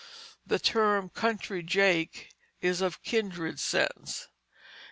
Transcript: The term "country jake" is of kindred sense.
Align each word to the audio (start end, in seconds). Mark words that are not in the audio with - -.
The 0.47 0.57
term 0.57 1.09
"country 1.09 1.61
jake" 1.61 2.31
is 2.59 2.81
of 2.81 3.03
kindred 3.03 3.59
sense. 3.59 4.27